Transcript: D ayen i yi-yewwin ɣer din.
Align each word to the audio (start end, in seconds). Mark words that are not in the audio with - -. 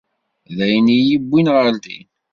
D 0.55 0.57
ayen 0.65 0.87
i 0.95 0.97
yi-yewwin 0.97 1.47
ɣer 1.55 1.69
din. 1.83 2.07